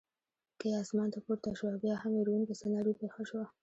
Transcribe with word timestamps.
کې 0.59 0.67
اسمان 0.81 1.07
ته 1.13 1.19
پورته 1.25 1.49
شوه، 1.59 1.81
بیا 1.83 1.95
هم 2.01 2.11
وېروونکې 2.15 2.53
سناریو 2.61 2.99
پېښه 3.01 3.23
شوه. 3.29 3.45